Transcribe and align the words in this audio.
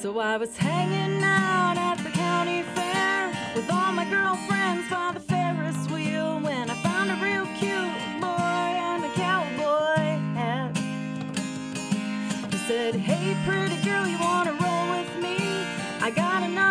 So 0.00 0.18
I 0.18 0.38
was 0.38 0.56
hanging 0.56 1.22
out 1.22 1.76
at 1.76 1.98
the 1.98 2.08
county 2.08 2.62
fair 2.74 3.30
with 3.54 3.70
all 3.70 3.92
my 3.92 4.06
girlfriends 4.06 4.88
by 4.88 5.12
the 5.12 5.20
Ferris 5.20 5.76
wheel 5.90 6.40
when 6.40 6.70
I 6.70 6.74
found 6.82 7.10
a 7.10 7.16
real 7.16 7.44
cute 7.58 7.92
boy 8.18 8.70
and 8.88 9.04
a 9.04 9.12
cowboy 9.12 10.16
hat. 10.38 10.74
He 12.50 12.56
said, 12.66 12.94
Hey, 12.94 13.36
pretty 13.44 13.76
girl, 13.84 14.06
you 14.06 14.18
wanna 14.18 14.52
roll 14.52 14.88
with 14.96 15.14
me? 15.22 15.36
I 16.00 16.10
got 16.16 16.44
enough 16.44 16.69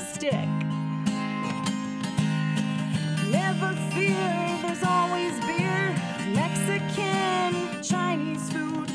stick. 0.00 0.48
Never 3.30 3.72
fear, 3.92 4.58
there's 4.62 4.82
always 4.82 5.32
beer. 5.44 5.94
Mexican, 6.34 7.82
Chinese 7.82 8.50
food. 8.50 8.90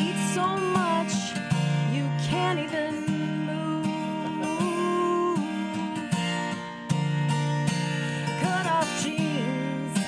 Eat 0.00 0.18
so 0.34 0.56
much, 0.56 1.14
you 1.92 2.04
can't 2.28 2.58
even 2.58 3.06
move. 3.46 3.86
Cut 8.40 8.66
off 8.66 9.02
jeans 9.02 9.98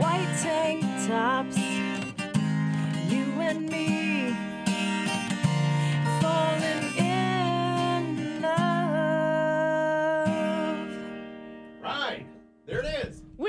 white 0.00 0.32
tank 0.42 0.84
tops. 1.06 1.58
You 3.08 3.24
and 3.40 3.68
me 3.70 3.97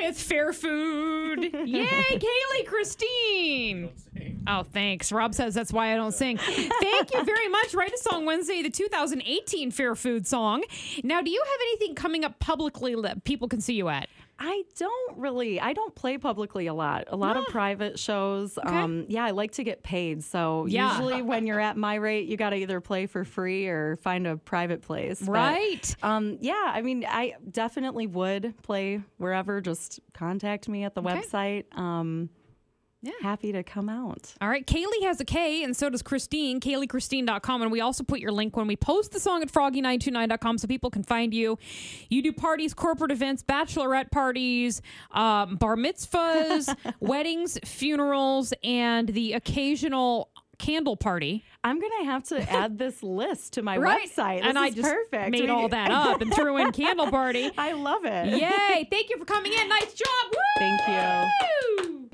With 0.10 0.20
fair 0.20 0.54
food. 0.54 1.44
Yay, 1.54 1.86
Kaley 1.86 2.66
Kristine. 2.66 3.92
Oh, 4.52 4.64
thanks. 4.64 5.12
Rob 5.12 5.36
says 5.36 5.54
that's 5.54 5.72
why 5.72 5.94
I 5.94 5.96
don't 5.96 6.12
sing. 6.12 6.38
Thank 6.38 7.14
you 7.14 7.24
very 7.24 7.48
much. 7.50 7.74
Write 7.76 7.94
a 7.94 7.98
Song 8.00 8.26
Wednesday, 8.26 8.64
the 8.64 8.70
2018 8.72 9.70
Fair 9.72 9.96
Food 9.96 10.26
song. 10.26 10.64
Now, 11.04 11.22
do 11.22 11.30
you 11.30 11.42
have 11.46 11.60
anything 11.70 11.96
coming 11.96 12.26
up 12.26 12.40
publicly 12.40 12.96
that 13.02 13.24
people 13.24 13.48
can 13.48 13.62
see 13.62 13.74
you 13.76 13.90
at? 13.90 14.10
I 14.42 14.64
don't 14.78 15.18
really. 15.18 15.60
I 15.60 15.74
don't 15.74 15.94
play 15.94 16.18
publicly 16.18 16.68
a 16.68 16.74
lot. 16.74 17.04
A 17.10 17.16
lot 17.18 17.36
of 17.36 17.46
private 17.48 18.00
shows. 18.00 18.58
Um, 18.64 19.06
yeah, 19.10 19.26
I 19.26 19.32
like 19.32 19.52
to 19.54 19.66
get 19.66 19.84
paid. 19.84 20.24
So 20.24 20.66
Yeah. 20.66 20.92
usually 20.94 21.22
when 21.22 21.46
you're 21.46 21.60
at 21.60 21.76
my 21.76 21.96
rate, 21.96 22.28
you 22.30 22.38
got 22.38 22.52
to 22.52 22.56
either 22.56 22.80
play 22.80 23.06
for 23.06 23.26
free 23.26 23.68
or 23.68 23.98
find 23.98 24.26
a 24.26 24.38
private 24.38 24.82
place. 24.82 25.20
But, 25.20 25.30
Right. 25.32 25.96
um, 26.04 26.38
yeah, 26.40 26.72
I 26.74 26.82
mean, 26.82 27.06
I 27.08 27.34
definitely 27.52 28.08
would 28.08 28.54
play 28.64 29.02
wherever. 29.18 29.60
Just 29.60 30.00
contact 30.14 30.70
me 30.70 30.86
at 30.86 30.96
the 30.96 31.02
Okay. 31.02 31.20
website. 31.22 31.78
Um, 31.78 32.30
Yeah. 33.02 33.14
Happy 33.22 33.54
to 33.54 33.64
come 33.64 33.88
out. 33.88 34.34
All 34.42 34.50
right. 34.50 34.66
Kaley 34.68 35.04
has 35.04 35.22
a 35.22 35.26
K, 35.26 35.64
and 35.64 35.74
so 35.76 35.90
does 35.90 36.04
Kristine, 36.04 36.60
KaleyKristine.com. 36.60 37.62
And 37.62 37.72
we 37.72 37.80
also 37.80 38.04
put 38.04 38.20
your 38.20 38.34
link 38.34 38.58
when 38.58 38.68
we 38.68 38.76
post 38.76 39.12
the 39.14 39.20
song 39.22 39.42
at 39.42 39.50
froggy929.com 39.52 40.58
so 40.58 40.68
people 40.68 40.90
can 40.90 41.04
find 41.04 41.34
you. 41.34 41.58
You 42.10 42.22
do 42.22 42.34
parties, 42.34 42.74
corporate 42.74 43.12
events, 43.12 43.42
bachelorette 43.42 44.12
parties, 44.12 44.82
um, 45.12 45.56
bar 45.56 45.78
mitzvahs, 45.78 46.76
weddings, 47.00 47.58
funerals, 47.64 48.54
and 48.66 49.08
the 49.08 49.32
occasional 49.34 50.30
candle 50.58 50.98
party. 50.98 51.46
I'm 51.64 51.80
gonna 51.80 52.04
have 52.04 52.24
to 52.26 52.52
add 52.52 52.78
this 52.78 53.02
list 53.02 53.54
to 53.54 53.62
my 53.62 53.78
Right. 53.78 54.10
website. 54.10 54.40
This 54.42 54.50
and 54.50 54.60
I 54.60 54.72
just 54.72 54.82
perfect. 54.92 55.32
made 55.32 55.44
We- 55.44 55.48
all 55.50 55.70
that 55.70 55.90
up 55.90 56.20
and 56.20 56.34
threw 56.34 56.58
in 56.58 56.74
candle 56.74 57.10
party. 57.10 57.50
I 57.58 57.72
love 57.72 58.04
it. 58.04 58.28
Yay. 58.28 58.86
Thank 58.92 59.10
you 59.10 59.18
for 59.18 59.24
coming 59.24 59.54
in. 59.54 59.70
Nice 59.70 59.94
job. 59.94 60.32
Woo! 60.34 60.38
Thank 60.58 60.82
you. 60.86 61.59